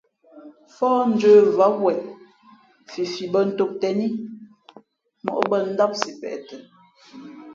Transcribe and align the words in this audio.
Fōh 0.75 0.97
njə̄ 1.11 1.35
vǎm 1.57 1.75
wen 1.85 1.99
fifi 2.91 3.23
bᾱ 3.33 3.41
tōm 3.57 3.71
těn 3.81 3.97
i 4.07 4.09
móʼ 5.25 5.39
bᾱ 5.49 5.57
ndám 5.71 5.91
sipeʼ 6.01 6.37
tα. 6.47 6.55